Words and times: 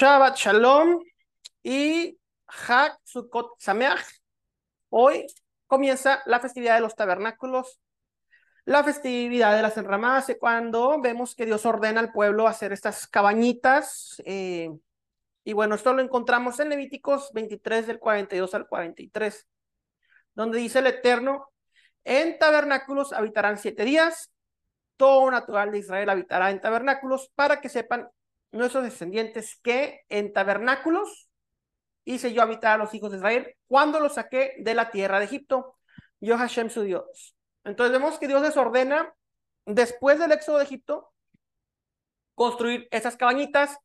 Shabbat 0.00 0.34
Shalom 0.34 1.04
y 1.62 2.18
Hak 2.46 3.00
Sukkot 3.04 3.60
Sameach. 3.60 4.00
Hoy 4.88 5.26
comienza 5.66 6.22
la 6.24 6.40
festividad 6.40 6.76
de 6.76 6.80
los 6.80 6.96
tabernáculos, 6.96 7.82
la 8.64 8.82
festividad 8.82 9.54
de 9.54 9.60
las 9.60 9.76
enramadas, 9.76 10.34
cuando 10.40 10.98
vemos 11.02 11.34
que 11.34 11.44
Dios 11.44 11.66
ordena 11.66 12.00
al 12.00 12.12
pueblo 12.12 12.48
hacer 12.48 12.72
estas 12.72 13.06
cabañitas. 13.08 14.22
Eh, 14.24 14.70
y 15.44 15.52
bueno, 15.52 15.74
esto 15.74 15.92
lo 15.92 16.00
encontramos 16.00 16.58
en 16.60 16.70
Levíticos 16.70 17.30
23 17.34 17.86
del 17.86 17.98
42 17.98 18.54
al 18.54 18.68
43, 18.68 19.46
donde 20.32 20.60
dice 20.60 20.78
el 20.78 20.86
Eterno, 20.86 21.50
en 22.04 22.38
tabernáculos 22.38 23.12
habitarán 23.12 23.58
siete 23.58 23.84
días, 23.84 24.32
todo 24.96 25.30
natural 25.30 25.70
de 25.70 25.78
Israel 25.80 26.08
habitará 26.08 26.50
en 26.50 26.58
tabernáculos 26.62 27.30
para 27.34 27.60
que 27.60 27.68
sepan 27.68 28.08
nuestros 28.52 28.84
descendientes 28.84 29.58
que 29.62 30.00
en 30.08 30.32
tabernáculos 30.32 31.28
hice 32.04 32.32
yo 32.32 32.42
habitar 32.42 32.74
a 32.74 32.82
los 32.82 32.94
hijos 32.94 33.10
de 33.10 33.18
Israel 33.18 33.56
cuando 33.66 34.00
los 34.00 34.14
saqué 34.14 34.54
de 34.58 34.74
la 34.74 34.90
tierra 34.90 35.18
de 35.18 35.26
Egipto. 35.26 35.76
Yo 36.20 36.36
Hashem 36.36 36.70
su 36.70 36.82
Dios. 36.82 37.36
Entonces 37.64 37.92
vemos 37.92 38.18
que 38.18 38.28
Dios 38.28 38.42
les 38.42 38.56
ordena, 38.56 39.14
después 39.66 40.18
del 40.18 40.32
éxodo 40.32 40.58
de 40.58 40.64
Egipto, 40.64 41.12
construir 42.34 42.88
esas 42.90 43.16
cabañitas, 43.16 43.78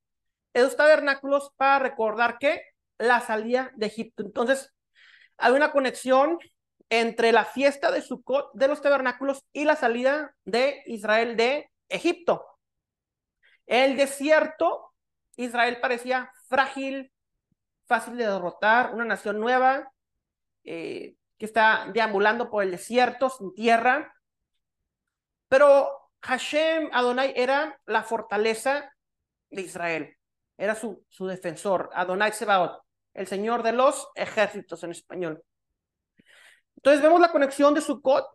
esos 0.54 0.76
tabernáculos 0.76 1.52
para 1.58 1.80
recordar 1.80 2.38
que 2.40 2.62
la 2.98 3.20
salida 3.20 3.72
de 3.76 3.88
Egipto. 3.88 4.24
Entonces, 4.24 4.74
hay 5.38 5.52
una 5.54 5.72
conexión 5.72 6.40
entre 6.90 7.32
la 7.32 7.46
fiesta 7.46 7.92
de 7.92 8.02
Sukkot 8.02 8.54
de 8.54 8.68
los 8.68 8.82
tabernáculos 8.82 9.44
y 9.52 9.66
la 9.66 9.76
salida 9.76 10.36
de 10.46 10.82
Israel 10.86 11.36
de 11.36 11.70
Egipto. 11.90 12.46
El 13.66 13.98
desierto, 13.98 14.94
Israel 15.36 15.80
parecía 15.82 16.32
frágil, 16.48 17.12
fácil 17.86 18.18
de 18.18 18.28
derrotar, 18.28 18.94
una 18.94 19.06
nación 19.06 19.40
nueva 19.40 19.92
eh, 20.64 21.16
que 21.38 21.46
está 21.46 21.90
deambulando 21.94 22.50
por 22.50 22.64
el 22.64 22.72
desierto 22.72 23.30
sin 23.30 23.54
tierra. 23.54 24.14
Pero 25.48 25.90
Hashem 26.22 26.90
Adonai 26.92 27.34
era 27.36 27.80
la 27.86 28.04
fortaleza 28.04 28.92
de 29.50 29.62
Israel, 29.62 30.18
era 30.58 30.76
su, 30.76 31.06
su 31.10 31.28
defensor, 31.28 31.90
Adonai 31.94 32.32
Sebaot, 32.32 32.82
el 33.14 33.28
Señor 33.28 33.64
de 33.64 33.74
los 33.74 34.08
ejércitos 34.16 34.84
en 34.84 34.92
español. 34.92 35.44
Entonces 36.78 37.02
vemos 37.02 37.20
la 37.20 37.32
conexión 37.32 37.74
de 37.74 37.82
Sukkot 37.82 38.26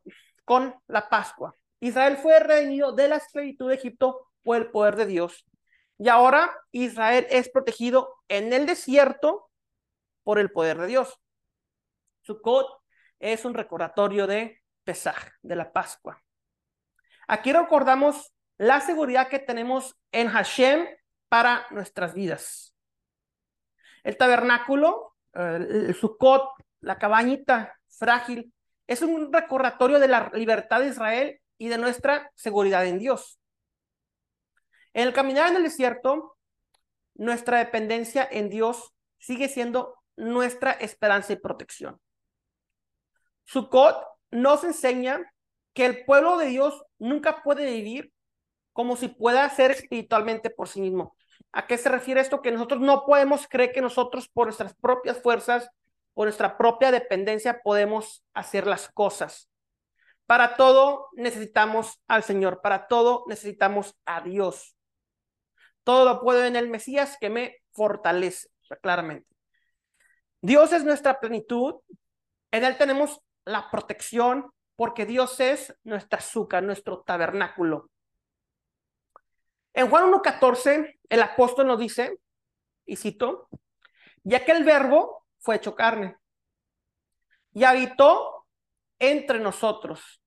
con 0.44 0.74
la 0.86 1.08
Pascua. 1.08 1.54
Israel 1.80 2.16
fue 2.16 2.38
redimido 2.41 2.92
de 2.92 3.08
la 3.08 3.16
esclavitud 3.16 3.69
de 3.69 3.76
Egipto 3.76 4.29
por 4.42 4.56
el 4.56 4.70
poder 4.70 4.96
de 4.96 5.06
Dios. 5.06 5.44
Y 5.98 6.08
ahora 6.08 6.50
Israel 6.72 7.27
es 7.30 7.48
protegido 7.50 8.16
en 8.28 8.52
el 8.52 8.66
desierto 8.66 9.50
por 10.22 10.38
el 10.38 10.50
poder 10.50 10.78
de 10.78 10.86
Dios. 10.86 11.20
Sukkot 12.22 12.66
es 13.19 13.44
un 13.44 13.55
recordatorio 13.55 14.27
de 14.27 14.62
Pesaj, 14.84 15.32
de 15.42 15.56
la 15.56 15.72
Pascua. 15.72 16.22
Aquí 17.28 17.52
recordamos 17.52 18.32
la 18.56 18.80
seguridad 18.80 19.28
que 19.28 19.38
tenemos 19.38 19.98
en 20.12 20.28
Hashem 20.28 20.86
para 21.28 21.66
nuestras 21.70 22.14
vidas. 22.14 22.75
El 24.02 24.16
tabernáculo, 24.16 25.16
el 25.32 25.94
Sukkot, 25.94 26.50
la 26.80 26.98
cabañita 26.98 27.78
frágil, 27.88 28.52
es 28.86 29.02
un 29.02 29.32
recordatorio 29.32 29.98
de 29.98 30.08
la 30.08 30.30
libertad 30.34 30.80
de 30.80 30.88
Israel 30.88 31.41
y 31.58 31.69
de 31.69 31.78
nuestra 31.78 32.30
seguridad 32.34 32.86
en 32.86 32.98
Dios. 32.98 33.39
En 34.94 35.06
el 35.06 35.12
caminar 35.12 35.48
en 35.48 35.56
el 35.56 35.62
desierto, 35.62 36.36
nuestra 37.14 37.58
dependencia 37.58 38.27
en 38.30 38.48
Dios 38.48 38.92
sigue 39.19 39.48
siendo 39.48 39.97
nuestra 40.16 40.72
esperanza 40.72 41.32
y 41.32 41.36
protección. 41.36 42.00
Sukkot 43.44 44.03
nos 44.31 44.64
enseña 44.64 45.32
que 45.75 45.87
el 45.87 46.04
pueblo 46.04 46.38
de 46.38 46.47
Dios 46.47 46.82
nunca 46.98 47.42
puede 47.42 47.70
vivir 47.70 48.12
como 48.72 48.97
si 48.97 49.09
pueda 49.09 49.48
ser 49.50 49.70
espiritualmente 49.72 50.50
por 50.50 50.69
sí 50.69 50.81
mismo. 50.81 51.16
¿A 51.53 51.66
qué 51.66 51.76
se 51.76 51.88
refiere 51.88 52.20
esto? 52.20 52.43
Que 52.43 52.53
nosotros 52.53 52.81
no 52.81 53.04
podemos 53.04 53.47
creer 53.48 53.72
que 53.72 53.81
nosotros 53.81 54.28
por 54.28 54.47
nuestras 54.47 54.75
propias 54.75 55.20
fuerzas, 55.20 55.69
por 56.14 56.26
nuestra 56.26 56.56
propia 56.56 56.93
dependencia 56.93 57.60
podemos 57.62 58.25
hacer 58.34 58.66
las 58.66 58.88
cosas. 58.93 59.48
Para 60.26 60.56
todo 60.56 61.09
necesitamos 61.14 62.00
al 62.06 62.22
Señor, 62.22 62.60
para 62.62 62.87
todo 62.87 63.25
necesitamos 63.26 63.97
a 64.06 64.20
Dios. 64.20 64.76
Todo 65.84 66.04
lo 66.04 66.20
puedo 66.20 66.44
en 66.44 66.56
el 66.56 66.68
Mesías 66.68 67.16
que 67.20 67.30
me 67.30 67.56
fortalece, 67.72 68.48
claramente. 68.82 69.26
Dios 70.42 70.72
es 70.72 70.84
nuestra 70.84 71.20
plenitud. 71.20 71.76
En 72.50 72.64
Él 72.64 72.76
tenemos 72.76 73.20
la 73.44 73.70
protección 73.70 74.50
porque 74.76 75.06
Dios 75.06 75.40
es 75.40 75.74
nuestra 75.84 76.19
azúcar, 76.19 76.62
nuestro 76.62 77.02
tabernáculo. 77.02 77.90
En 79.74 79.88
Juan 79.88 80.10
1.14, 80.10 80.98
el 81.08 81.22
apóstol 81.22 81.66
nos 81.66 81.78
dice, 81.78 82.19
y 82.86 82.96
cito, 82.96 83.48
ya 84.24 84.44
que 84.44 84.52
el 84.52 84.64
verbo 84.64 85.24
fue 85.38 85.56
hecho 85.56 85.74
carne 85.74 86.16
y 87.52 87.64
habitó 87.64 88.46
entre 88.98 89.38
nosotros 89.38 90.20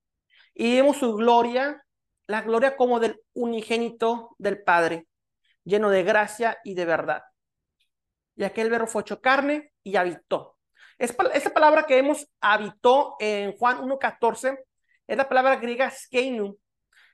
y 0.54 0.76
vimos 0.76 0.98
su 0.98 1.14
gloria, 1.14 1.84
la 2.26 2.42
gloria 2.42 2.76
como 2.76 3.00
del 3.00 3.20
unigénito 3.34 4.34
del 4.38 4.62
Padre, 4.62 5.06
lleno 5.64 5.90
de 5.90 6.02
gracia 6.02 6.58
y 6.64 6.74
de 6.74 6.84
verdad. 6.84 7.22
Y 8.36 8.44
aquel 8.44 8.70
verbo 8.70 8.86
fue 8.86 9.02
hecho 9.02 9.20
carne 9.20 9.72
y 9.82 9.96
habitó. 9.96 10.58
esa 10.98 11.50
palabra 11.50 11.86
que 11.86 11.96
vemos 11.96 12.28
habitó 12.40 13.16
en 13.18 13.56
Juan 13.56 13.78
1.14 13.78 14.58
es 15.06 15.16
la 15.16 15.28
palabra 15.28 15.56
griega 15.56 15.90
skeinu. 15.90 16.58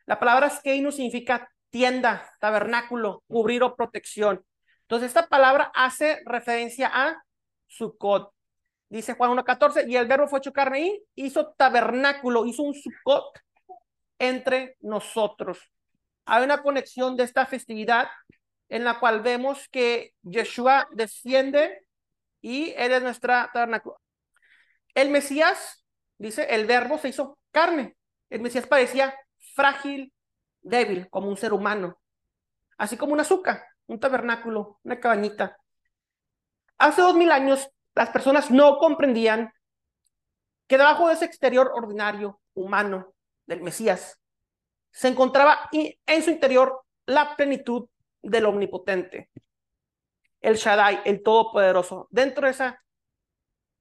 La 0.07 0.19
palabra 0.19 0.51
skeinu 0.51 0.93
significa 0.93 1.51
tienda, 1.71 2.29
tabernáculo, 2.41 3.23
cubrir 3.29 3.63
o 3.63 3.77
protección. 3.77 4.45
Entonces, 4.83 5.09
esta 5.09 5.29
palabra 5.29 5.71
hace 5.75 6.21
referencia 6.27 6.91
a 6.93 7.23
Sukkot. 7.69 8.33
Dice 8.89 9.15
Juan 9.15 9.31
1.14, 9.31 9.89
y 9.89 9.97
el 9.97 10.09
verbo 10.09 10.27
fue 10.27 10.41
hecho 10.41 10.53
carne 10.53 11.01
y 11.15 11.27
hizo 11.27 11.53
tabernáculo, 11.53 12.45
hizo 12.45 12.65
un 12.65 12.75
Sukkot 12.75 13.39
entre 14.19 14.77
nosotros. 14.81 15.61
Hay 16.25 16.43
una 16.43 16.63
conexión 16.63 17.17
de 17.17 17.23
esta 17.23 17.47
festividad 17.47 18.09
en 18.71 18.85
la 18.85 18.99
cual 19.01 19.21
vemos 19.21 19.69
que 19.69 20.15
Yeshua 20.23 20.89
desciende 20.93 21.87
y 22.41 22.73
él 22.77 22.93
es 22.93 23.03
nuestra 23.03 23.51
tabernáculo. 23.53 24.01
El 24.95 25.11
Mesías, 25.11 25.85
dice, 26.19 26.47
el 26.55 26.67
verbo 26.67 26.97
se 26.97 27.09
hizo 27.09 27.39
carne. 27.51 27.97
El 28.31 28.41
Mesías 28.41 28.67
parecía 28.67 29.15
frágil, 29.55 30.13
débil, 30.63 31.11
como 31.11 31.29
un 31.29 31.37
ser 31.37 31.53
humano, 31.53 32.01
así 32.79 32.97
como 32.97 33.13
un 33.13 33.21
azúcar, 33.21 33.65
un 33.87 33.99
tabernáculo, 33.99 34.79
una 34.85 35.01
cabañita. 35.01 35.59
Hace 36.79 37.03
dos 37.03 37.15
mil 37.15 37.33
años 37.33 37.69
las 37.95 38.11
personas 38.11 38.51
no 38.53 38.79
comprendían 38.79 39.53
que 40.69 40.79
debajo 40.79 41.09
de 41.09 41.15
ese 41.15 41.25
exterior 41.25 41.73
ordinario, 41.75 42.41
humano, 42.55 43.15
del 43.47 43.63
Mesías, 43.63 44.21
se 44.93 45.09
encontraba 45.09 45.69
en 45.73 46.23
su 46.23 46.31
interior 46.31 46.83
la 47.07 47.35
plenitud 47.37 47.89
del 48.23 48.47
omnipotente, 48.47 49.31
el 50.41 50.57
Shaddai, 50.57 51.03
el 51.05 51.23
todopoderoso. 51.23 52.09
Dentro 52.11 52.47
de 52.47 52.53
esa 52.53 52.83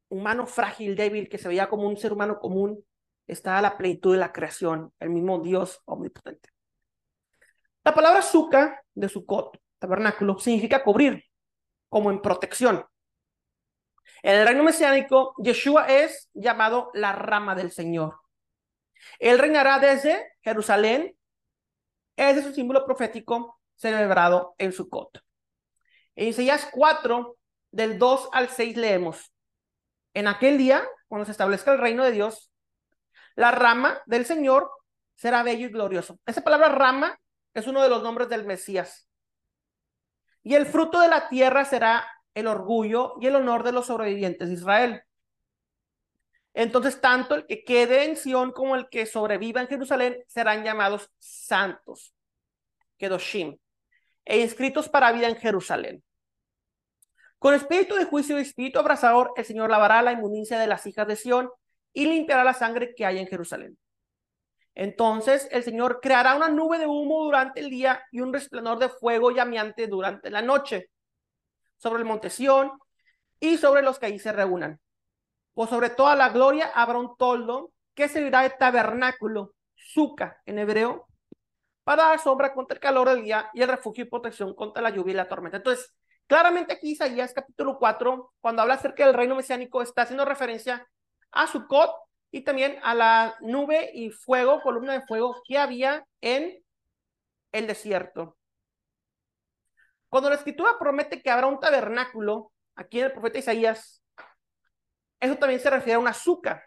humano 0.10 0.46
frágil, 0.46 0.96
débil, 0.96 1.30
que 1.30 1.38
se 1.38 1.48
veía 1.48 1.70
como 1.70 1.88
un 1.88 1.98
ser 1.98 2.12
humano 2.12 2.40
común, 2.40 2.84
está 3.28 3.62
la 3.62 3.78
plenitud 3.78 4.14
de 4.14 4.20
la 4.20 4.32
creación, 4.32 4.92
el 5.00 5.10
mismo 5.10 5.40
Dios 5.40 5.82
omnipotente. 5.86 6.50
La 7.84 7.94
palabra 7.94 8.22
suka 8.22 8.84
de 8.94 9.08
Sukkot, 9.08 9.58
tabernáculo, 9.78 10.38
significa 10.40 10.84
cubrir, 10.84 11.24
como 11.88 12.12
en 12.12 12.22
protección. 12.22 12.86
En 14.22 14.36
el 14.36 14.48
reino 14.48 14.64
mesiánico, 14.64 15.34
Yeshua 15.38 15.86
es 15.88 16.30
llamado 16.34 16.90
la 16.94 17.14
rama 17.14 17.56
del 17.56 17.72
Señor. 17.72 18.20
Él 19.20 19.40
reinará 19.40 19.80
desde 19.80 20.34
Jerusalén. 20.42 21.16
Ese 22.18 22.40
es 22.40 22.46
su 22.46 22.54
símbolo 22.54 22.86
profético 22.86 23.59
celebrado 23.80 24.56
en 24.58 24.74
Sukkot. 24.74 25.24
En 26.16 26.28
Isaías 26.28 26.68
4, 26.72 27.38
del 27.72 27.98
2 27.98 28.30
al 28.34 28.50
6 28.50 28.76
leemos, 28.78 29.32
en 30.14 30.28
aquel 30.28 30.58
día, 30.58 30.86
cuando 31.08 31.26
se 31.26 31.32
establezca 31.32 31.72
el 31.72 31.80
reino 31.80 32.04
de 32.04 32.12
Dios, 32.12 32.52
la 33.36 33.52
rama 33.52 34.02
del 34.06 34.26
Señor 34.26 34.70
será 35.16 35.44
bello 35.44 35.68
y 35.68 35.72
glorioso. 35.72 36.20
Esa 36.26 36.42
palabra 36.42 36.70
rama 36.70 37.18
es 37.54 37.68
uno 37.68 37.82
de 37.82 37.90
los 37.90 38.04
nombres 38.04 38.28
del 38.28 38.46
Mesías. 38.46 39.08
Y 40.44 40.56
el 40.56 40.66
fruto 40.66 41.00
de 41.00 41.08
la 41.08 41.30
tierra 41.30 41.64
será 41.64 42.06
el 42.34 42.48
orgullo 42.48 43.16
y 43.22 43.28
el 43.28 43.36
honor 43.36 43.64
de 43.64 43.72
los 43.72 43.86
sobrevivientes 43.86 44.50
de 44.50 44.56
Israel. 44.56 45.04
Entonces, 46.54 47.00
tanto 47.00 47.36
el 47.36 47.46
que 47.46 47.64
quede 47.64 48.06
en 48.06 48.18
Sión 48.18 48.52
como 48.52 48.76
el 48.76 48.90
que 48.90 49.06
sobreviva 49.06 49.62
en 49.62 49.68
Jerusalén 49.68 50.22
serán 50.28 50.64
llamados 50.64 51.10
santos, 51.18 52.14
Kedoshim 52.98 53.58
e 54.30 54.40
inscritos 54.40 54.88
para 54.88 55.12
vida 55.12 55.28
en 55.28 55.36
Jerusalén. 55.36 56.04
Con 57.40 57.56
espíritu 57.56 57.96
de 57.96 58.06
juicio 58.06 58.38
y 58.38 58.44
espíritu 58.44 58.78
abrasador, 58.78 59.34
el 59.36 59.44
Señor 59.44 59.72
lavará 59.72 60.04
la 60.04 60.12
inmundicia 60.12 60.60
de 60.60 60.68
las 60.68 60.86
hijas 60.86 61.08
de 61.08 61.16
Sión 61.16 61.50
y 61.94 62.06
limpiará 62.06 62.44
la 62.44 62.54
sangre 62.54 62.94
que 62.96 63.08
hay 63.08 63.18
en 63.18 63.26
Jerusalén. 63.26 63.78
Entonces 64.76 65.50
el 65.52 65.64
Señor 65.64 66.00
creará 66.00 66.36
una 66.36 66.48
nube 66.48 66.78
de 66.78 66.86
humo 66.86 67.24
durante 67.24 67.60
el 67.60 67.72
día 67.72 68.04
y 68.12 68.22
un 68.22 68.32
resplandor 68.32 68.78
de 68.78 68.90
fuego 68.90 69.32
llameante 69.32 69.88
durante 69.88 70.30
la 70.30 70.44
noche 70.44 70.92
sobre 71.78 72.00
el 72.00 72.06
monte 72.06 72.30
Sión 72.30 72.72
y 73.40 73.58
sobre 73.58 73.82
los 73.82 73.98
que 73.98 74.06
ahí 74.06 74.20
se 74.20 74.32
reúnan. 74.32 74.80
Pues 75.56 75.72
sobre 75.72 75.90
toda 75.90 76.16
la 76.16 76.30
gloria 76.30 76.68
habrá 76.76 77.00
un 77.00 77.18
toldo 77.18 77.72
que 77.96 78.08
servirá 78.08 78.44
de 78.44 78.52
tabernáculo, 78.52 79.56
suca 79.76 80.40
en 80.46 80.60
hebreo, 80.60 81.09
para 81.90 82.04
dar 82.04 82.20
sombra 82.20 82.54
contra 82.54 82.76
el 82.76 82.80
calor 82.80 83.10
del 83.10 83.24
día 83.24 83.50
y 83.52 83.64
el 83.64 83.68
refugio 83.68 84.04
y 84.04 84.08
protección 84.08 84.54
contra 84.54 84.80
la 84.80 84.92
lluvia 84.92 85.12
y 85.12 85.16
la 85.16 85.28
tormenta. 85.28 85.58
Entonces, 85.58 85.92
claramente 86.28 86.72
aquí 86.72 86.92
Isaías 86.92 87.34
capítulo 87.34 87.80
4, 87.80 88.32
cuando 88.42 88.62
habla 88.62 88.76
acerca 88.76 89.08
del 89.08 89.16
reino 89.16 89.36
mesiánico, 89.36 89.82
está 89.82 90.04
haciendo 90.04 90.24
referencia 90.24 90.88
a 91.32 91.48
Sucot 91.48 91.90
y 92.30 92.42
también 92.42 92.78
a 92.84 92.94
la 92.94 93.36
nube 93.40 93.90
y 93.92 94.12
fuego, 94.12 94.62
columna 94.62 94.94
de 94.94 95.02
fuego 95.08 95.42
que 95.48 95.58
había 95.58 96.06
en 96.22 96.64
el 97.52 97.66
desierto. 97.66 98.38
Cuando 100.10 100.30
la 100.30 100.36
escritura 100.36 100.78
promete 100.78 101.24
que 101.24 101.32
habrá 101.32 101.48
un 101.48 101.60
tabernáculo, 101.60 102.52
aquí 102.76 103.00
en 103.00 103.06
el 103.08 103.14
profeta 103.14 103.40
Isaías, 103.40 104.04
eso 105.20 105.38
también 105.38 105.60
se 105.60 105.72
refiere 105.72 105.96
a 105.96 106.00
un 106.00 106.08
azúcar. 106.08 106.66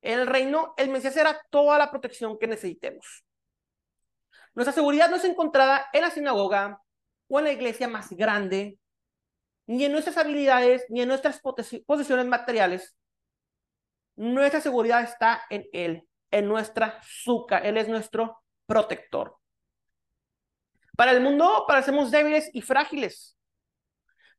En 0.00 0.18
el 0.18 0.26
reino, 0.26 0.72
el 0.78 0.88
Mesías 0.88 1.12
será 1.12 1.38
toda 1.50 1.76
la 1.76 1.90
protección 1.90 2.38
que 2.38 2.46
necesitemos. 2.46 3.26
Nuestra 4.54 4.72
seguridad 4.72 5.08
no 5.08 5.16
es 5.16 5.24
encontrada 5.24 5.86
en 5.92 6.02
la 6.02 6.10
sinagoga 6.10 6.82
o 7.28 7.38
en 7.38 7.46
la 7.46 7.52
iglesia 7.52 7.88
más 7.88 8.10
grande, 8.10 8.78
ni 9.66 9.84
en 9.84 9.92
nuestras 9.92 10.18
habilidades, 10.18 10.84
ni 10.90 11.00
en 11.00 11.08
nuestras 11.08 11.40
posesiones 11.40 12.26
materiales. 12.26 12.96
Nuestra 14.16 14.60
seguridad 14.60 15.02
está 15.02 15.42
en 15.48 15.66
Él, 15.72 16.06
en 16.30 16.48
nuestra 16.48 16.98
azúcar. 16.98 17.64
Él 17.64 17.78
es 17.78 17.88
nuestro 17.88 18.42
protector. 18.66 19.38
Para 20.96 21.12
el 21.12 21.22
mundo 21.22 21.64
parecemos 21.66 22.10
débiles 22.10 22.50
y 22.52 22.60
frágiles. 22.60 23.38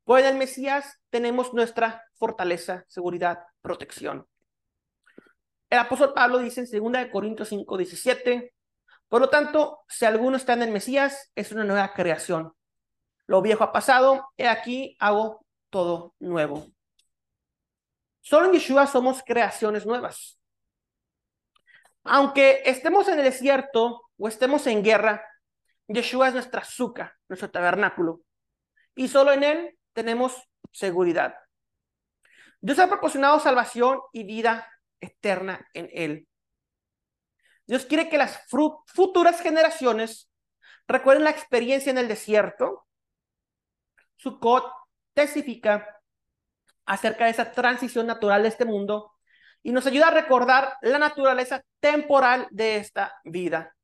Por 0.03 0.19
el 0.19 0.35
Mesías 0.35 0.99
tenemos 1.09 1.53
nuestra 1.53 2.03
fortaleza, 2.13 2.85
seguridad, 2.87 3.39
protección. 3.61 4.27
El 5.69 5.79
apóstol 5.79 6.13
Pablo 6.13 6.37
dice 6.37 6.61
en 6.61 6.93
2 6.93 7.07
Corintios 7.11 7.49
5, 7.49 7.77
17, 7.77 8.53
por 9.13 9.21
lo 9.21 9.29
tanto, 9.29 9.83
si 9.87 10.05
alguno 10.05 10.37
está 10.37 10.53
en 10.53 10.63
el 10.63 10.71
Mesías, 10.71 11.31
es 11.35 11.51
una 11.51 11.63
nueva 11.63 11.93
creación. 11.93 12.51
Lo 13.27 13.43
viejo 13.43 13.63
ha 13.63 13.71
pasado, 13.71 14.31
he 14.37 14.47
aquí 14.47 14.97
hago 14.99 15.45
todo 15.69 16.15
nuevo. 16.17 16.65
Solo 18.21 18.47
en 18.47 18.53
Yeshua 18.53 18.87
somos 18.87 19.21
creaciones 19.23 19.85
nuevas. 19.85 20.39
Aunque 22.03 22.63
estemos 22.65 23.07
en 23.07 23.19
el 23.19 23.25
desierto 23.25 24.01
o 24.17 24.27
estemos 24.27 24.65
en 24.65 24.83
guerra, 24.83 25.23
Yeshua 25.87 26.29
es 26.29 26.33
nuestra 26.33 26.61
azúcar, 26.61 27.13
nuestro 27.29 27.51
tabernáculo. 27.51 28.21
Y 28.95 29.09
solo 29.09 29.31
en 29.31 29.43
él 29.43 29.77
tenemos 29.93 30.41
seguridad. 30.71 31.35
Dios 32.61 32.79
ha 32.79 32.87
proporcionado 32.87 33.39
salvación 33.39 33.99
y 34.11 34.23
vida 34.23 34.67
eterna 34.99 35.69
en 35.75 35.87
él. 35.93 36.27
Dios 37.65 37.85
quiere 37.85 38.09
que 38.09 38.17
las 38.17 38.39
futuras 38.87 39.41
generaciones 39.41 40.29
recuerden 40.87 41.23
la 41.23 41.29
experiencia 41.29 41.91
en 41.91 41.97
el 41.97 42.07
desierto. 42.07 42.85
Sukkot 44.17 44.65
testifica 45.13 46.01
acerca 46.85 47.25
de 47.25 47.31
esa 47.31 47.51
transición 47.51 48.07
natural 48.07 48.43
de 48.43 48.49
este 48.49 48.65
mundo 48.65 49.13
y 49.61 49.71
nos 49.71 49.85
ayuda 49.85 50.07
a 50.07 50.11
recordar 50.11 50.75
la 50.81 50.99
naturaleza 50.99 51.63
temporal 51.79 52.47
de 52.51 52.77
esta 52.77 53.19
vida. 53.23 53.75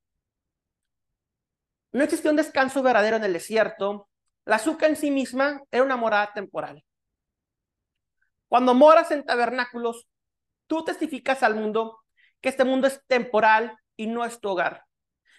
No 1.92 2.04
existía 2.04 2.32
un 2.32 2.38
descanso 2.38 2.84
verdadero 2.84 3.16
en 3.16 3.24
el 3.24 3.34
desierto. 3.34 4.10
La 4.46 4.58
azúcar 4.58 4.90
en 4.90 4.96
sí 4.96 5.10
misma 5.10 5.62
era 5.72 5.84
una 5.84 5.96
morada 5.96 6.32
temporal. 6.34 6.84
Cuando 8.48 8.74
moras 8.74 9.12
en 9.12 9.24
tabernáculos, 9.24 10.08
tú 10.68 10.84
testificas 10.84 11.44
al 11.44 11.56
mundo 11.56 12.00
que 12.42 12.50
este 12.50 12.64
mundo 12.64 12.88
es 12.88 13.04
temporal 13.08 13.78
y 13.96 14.08
no 14.08 14.26
es 14.26 14.40
tu 14.40 14.50
hogar. 14.50 14.86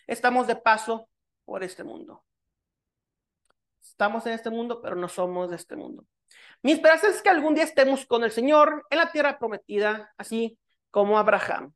Estamos 0.07 0.47
de 0.47 0.57
paso 0.57 1.09
por 1.45 1.63
este 1.63 1.85
mundo. 1.85 2.25
Estamos 3.83 4.27
en 4.27 4.33
este 4.33 4.51
mundo, 4.51 4.81
pero 4.83 4.97
no 4.97 5.09
somos 5.09 5.51
de 5.51 5.57
este 5.57 5.77
mundo. 5.77 6.05
Mi 6.63 6.73
esperanza 6.73 7.09
es 7.09 7.23
que 7.23 7.31
algún 7.31 7.55
día 7.55 7.65
estemos 7.65 8.07
con 8.07 8.25
el 8.25 8.31
Señor 8.31 8.87
en 8.91 8.99
la 8.99 9.11
tierra 9.11 9.39
prometida, 9.39 10.13
así 10.17 10.59
como 10.91 11.19
Abraham. 11.19 11.73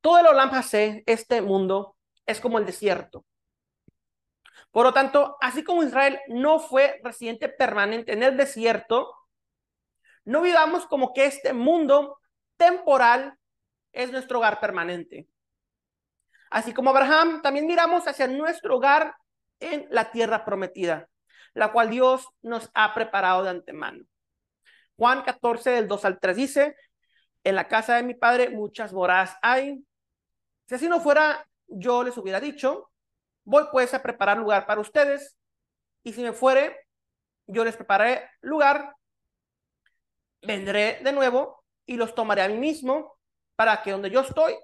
Todo 0.00 0.18
el 0.18 0.26
Olam 0.26 0.50
este 1.06 1.42
mundo, 1.42 1.96
es 2.26 2.40
como 2.40 2.58
el 2.58 2.66
desierto. 2.66 3.24
Por 4.70 4.86
lo 4.86 4.92
tanto, 4.92 5.36
así 5.40 5.62
como 5.62 5.82
Israel 5.82 6.18
no 6.28 6.58
fue 6.58 7.00
residente 7.04 7.48
permanente 7.48 8.12
en 8.12 8.22
el 8.22 8.36
desierto, 8.36 9.14
no 10.24 10.42
vivamos 10.42 10.86
como 10.86 11.12
que 11.12 11.26
este 11.26 11.52
mundo 11.52 12.18
temporal 12.56 13.38
es 13.94 14.10
nuestro 14.10 14.38
hogar 14.38 14.60
permanente. 14.60 15.28
Así 16.50 16.72
como 16.72 16.90
Abraham, 16.90 17.40
también 17.42 17.66
miramos 17.66 18.06
hacia 18.06 18.26
nuestro 18.26 18.76
hogar 18.76 19.16
en 19.60 19.86
la 19.90 20.10
tierra 20.10 20.44
prometida, 20.44 21.08
la 21.54 21.72
cual 21.72 21.90
Dios 21.90 22.28
nos 22.42 22.70
ha 22.74 22.92
preparado 22.94 23.42
de 23.44 23.50
antemano. 23.50 24.04
Juan 24.96 25.22
14, 25.22 25.70
del 25.70 25.88
2 25.88 26.04
al 26.04 26.20
3 26.20 26.36
dice, 26.36 26.76
en 27.42 27.56
la 27.56 27.68
casa 27.68 27.96
de 27.96 28.02
mi 28.02 28.14
padre 28.14 28.50
muchas 28.50 28.92
moradas 28.92 29.36
hay. 29.42 29.84
Si 30.68 30.74
así 30.74 30.88
no 30.88 31.00
fuera, 31.00 31.46
yo 31.66 32.04
les 32.04 32.16
hubiera 32.16 32.40
dicho, 32.40 32.90
voy 33.44 33.64
pues 33.72 33.94
a 33.94 34.02
preparar 34.02 34.38
lugar 34.38 34.66
para 34.66 34.80
ustedes, 34.80 35.36
y 36.02 36.12
si 36.12 36.22
me 36.22 36.32
fuere, 36.32 36.86
yo 37.46 37.64
les 37.64 37.76
prepararé 37.76 38.30
lugar, 38.40 38.94
vendré 40.42 41.00
de 41.02 41.12
nuevo 41.12 41.64
y 41.86 41.96
los 41.96 42.14
tomaré 42.14 42.42
a 42.42 42.48
mí 42.48 42.58
mismo 42.58 43.18
para 43.56 43.82
que 43.82 43.92
donde 43.92 44.10
yo 44.10 44.20
estoy, 44.20 44.54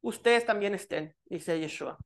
ustedes 0.00 0.44
también 0.44 0.74
estén, 0.74 1.14
dice 1.26 1.58
Yeshua. 1.58 1.98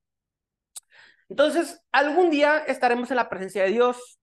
Entonces, 1.29 1.81
algún 1.93 2.31
día 2.31 2.59
estaremos 2.59 3.11
en 3.11 3.17
la 3.17 3.29
presencia 3.29 3.65
de 3.65 3.71
Dios 3.71 4.19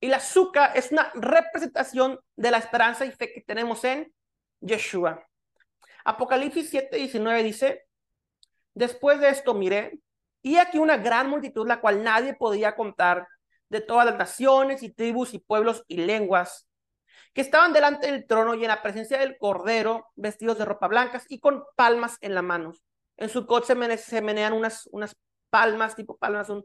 y 0.00 0.08
la 0.08 0.16
azúcar 0.16 0.72
es 0.74 0.92
una 0.92 1.10
representación 1.14 2.18
de 2.36 2.50
la 2.50 2.58
esperanza 2.58 3.04
y 3.04 3.12
fe 3.12 3.32
que 3.32 3.42
tenemos 3.42 3.84
en 3.84 4.12
Yeshua. 4.60 5.26
Apocalipsis 6.04 6.70
7, 6.70 6.96
19 6.96 7.42
dice, 7.42 7.86
después 8.74 9.20
de 9.20 9.28
esto 9.28 9.54
miré, 9.54 9.98
y 10.42 10.58
aquí 10.58 10.78
una 10.78 10.96
gran 10.96 11.28
multitud, 11.28 11.66
la 11.66 11.80
cual 11.80 12.04
nadie 12.04 12.34
podía 12.34 12.76
contar, 12.76 13.26
de 13.68 13.80
todas 13.80 14.06
las 14.06 14.16
naciones 14.16 14.82
y 14.82 14.90
tribus 14.90 15.34
y 15.34 15.38
pueblos 15.38 15.84
y 15.88 15.96
lenguas, 15.96 16.65
que 17.36 17.42
estaban 17.42 17.74
delante 17.74 18.10
del 18.10 18.26
trono 18.26 18.54
y 18.54 18.62
en 18.62 18.68
la 18.68 18.80
presencia 18.80 19.18
del 19.18 19.36
Cordero, 19.36 20.10
vestidos 20.16 20.56
de 20.56 20.64
ropa 20.64 20.88
blancas 20.88 21.26
y 21.28 21.38
con 21.38 21.64
palmas 21.76 22.16
en 22.22 22.34
las 22.34 22.42
manos. 22.42 22.82
En 23.18 23.28
su 23.28 23.46
coche 23.46 23.74
se, 23.98 24.22
menean 24.22 24.54
unas, 24.54 24.88
unas 24.90 25.14
palmas, 25.50 25.94
tipo 25.94 26.16
palmas, 26.16 26.48
un, 26.48 26.64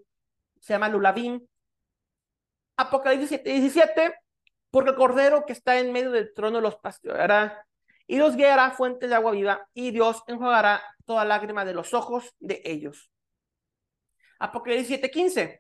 se 0.62 0.72
llama 0.72 0.88
Lulavim. 0.88 1.46
Apocalipsis 2.78 3.44
17, 3.44 4.16
porque 4.70 4.92
el 4.92 4.96
Cordero 4.96 5.46
que 5.46 5.52
está 5.52 5.78
en 5.78 5.92
medio 5.92 6.10
del 6.10 6.34
trono 6.34 6.62
los 6.62 6.78
pastoreará 6.78 7.68
y 8.08 8.18
los 8.18 8.38
guiará 8.38 8.72
fuentes 8.72 9.10
de 9.10 9.16
agua 9.16 9.34
viva, 9.34 9.68
y 9.74 9.92
Dios 9.92 10.24
enjuagará 10.26 10.82
toda 11.06 11.26
lágrima 11.26 11.66
de 11.66 11.74
los 11.74 11.94
ojos 11.94 12.34
de 12.40 12.62
ellos. 12.64 13.12
Apocalipsis 14.40 15.02
7:15. 15.02 15.60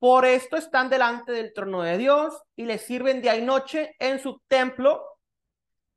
Por 0.00 0.24
esto 0.24 0.56
están 0.56 0.88
delante 0.88 1.30
del 1.30 1.52
trono 1.52 1.82
de 1.82 1.98
Dios 1.98 2.42
y 2.56 2.64
le 2.64 2.78
sirven 2.78 3.20
día 3.20 3.36
y 3.36 3.42
noche 3.42 3.96
en 3.98 4.18
su 4.18 4.40
templo. 4.48 5.04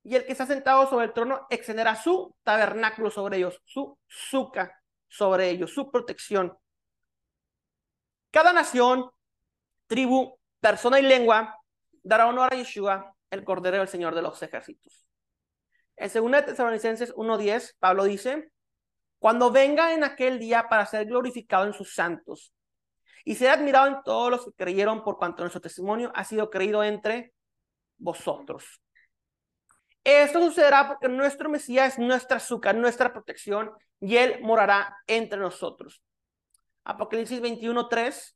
Y 0.03 0.17
el 0.17 0.25
que 0.25 0.33
está 0.33 0.45
sentado 0.45 0.89
sobre 0.89 1.05
el 1.05 1.13
trono 1.13 1.47
extenderá 1.49 1.95
su 1.95 2.35
tabernáculo 2.43 3.09
sobre 3.09 3.37
ellos, 3.37 3.61
su 3.63 3.97
suca 4.05 4.77
sobre 5.07 5.49
ellos, 5.49 5.73
su 5.73 5.89
protección. 5.89 6.57
Cada 8.29 8.51
nación, 8.51 9.09
tribu, 9.87 10.37
persona 10.59 10.99
y 10.99 11.03
lengua 11.03 11.57
dará 12.01 12.27
honor 12.27 12.53
a 12.53 12.57
Yeshua, 12.57 13.15
el 13.29 13.45
Cordero 13.45 13.77
del 13.77 13.87
Señor 13.87 14.15
de 14.15 14.21
los 14.21 14.43
ejércitos. 14.43 15.07
En 15.95 16.11
2 16.11 16.45
Tesalonicenses 16.45 17.15
1.10, 17.15 17.75
Pablo 17.79 18.03
dice, 18.03 18.51
cuando 19.17 19.49
venga 19.49 19.93
en 19.93 20.03
aquel 20.03 20.39
día 20.39 20.67
para 20.67 20.85
ser 20.85 21.05
glorificado 21.05 21.65
en 21.65 21.73
sus 21.73 21.95
santos 21.95 22.53
y 23.23 23.35
será 23.35 23.53
admirado 23.53 23.87
en 23.87 24.03
todos 24.03 24.31
los 24.31 24.45
que 24.45 24.51
creyeron 24.51 25.03
por 25.03 25.17
cuanto 25.17 25.43
nuestro 25.43 25.61
testimonio 25.61 26.11
ha 26.15 26.23
sido 26.23 26.49
creído 26.49 26.83
entre 26.83 27.33
vosotros. 27.97 28.81
Esto 30.03 30.41
sucederá 30.41 30.87
porque 30.87 31.07
nuestro 31.07 31.49
Mesías 31.49 31.93
es 31.93 31.99
nuestra 31.99 32.37
azúcar, 32.37 32.75
nuestra 32.75 33.13
protección, 33.13 33.71
y 34.01 34.17
Él 34.17 34.39
morará 34.41 34.97
entre 35.07 35.39
nosotros. 35.39 36.03
Apocalipsis 36.83 37.41
21.3. 37.41 38.35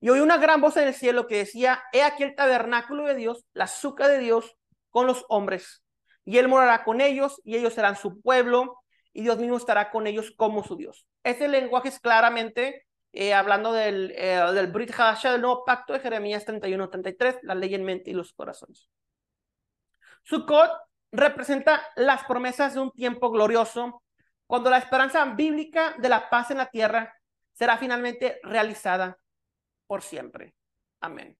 Y 0.00 0.08
oí 0.08 0.20
una 0.20 0.38
gran 0.38 0.60
voz 0.62 0.76
en 0.78 0.88
el 0.88 0.94
cielo 0.94 1.26
que 1.26 1.38
decía, 1.38 1.82
he 1.92 2.02
aquí 2.02 2.22
el 2.22 2.34
tabernáculo 2.34 3.04
de 3.04 3.14
Dios, 3.14 3.44
la 3.52 3.64
azúcar 3.64 4.08
de 4.08 4.18
Dios 4.18 4.56
con 4.88 5.06
los 5.06 5.26
hombres. 5.28 5.84
Y 6.24 6.38
él 6.38 6.48
morará 6.48 6.84
con 6.84 7.00
ellos 7.02 7.42
y 7.44 7.56
ellos 7.56 7.74
serán 7.74 7.96
su 7.96 8.20
pueblo 8.22 8.78
y 9.12 9.22
Dios 9.22 9.38
mismo 9.38 9.56
estará 9.56 9.90
con 9.90 10.06
ellos 10.06 10.32
como 10.36 10.64
su 10.64 10.76
Dios. 10.76 11.06
Este 11.24 11.48
lenguaje 11.48 11.88
es 11.88 12.00
claramente 12.00 12.86
eh, 13.12 13.34
hablando 13.34 13.72
del, 13.72 14.12
eh, 14.16 14.40
del 14.52 14.68
Brit 14.68 14.90
Hadashah, 14.90 15.32
del 15.32 15.40
nuevo 15.40 15.64
pacto 15.64 15.92
de 15.92 16.00
Jeremías 16.00 16.46
31-33, 16.46 17.40
la 17.42 17.54
ley 17.54 17.74
en 17.74 17.84
mente 17.84 18.10
y 18.10 18.14
los 18.14 18.32
corazones. 18.32 18.88
Sukkot 20.24 20.70
representa 21.10 21.82
las 21.96 22.24
promesas 22.24 22.74
de 22.74 22.80
un 22.80 22.92
tiempo 22.92 23.30
glorioso, 23.30 24.02
cuando 24.46 24.70
la 24.70 24.78
esperanza 24.78 25.24
bíblica 25.24 25.94
de 25.98 26.08
la 26.08 26.28
paz 26.30 26.50
en 26.50 26.58
la 26.58 26.70
tierra 26.70 27.14
será 27.52 27.76
finalmente 27.76 28.38
realizada 28.42 29.18
por 29.86 30.02
siempre. 30.02 30.54
Amén. 31.00 31.36